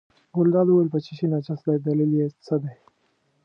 ګلداد 0.35 0.67
وویل 0.69 0.89
په 0.93 0.99
څه 1.05 1.11
شي 1.17 1.25
نجس 1.31 1.59
دی 1.65 1.77
دلیل 1.87 2.11
یې 2.19 2.27
څه 2.45 2.55
دی. 2.63 2.75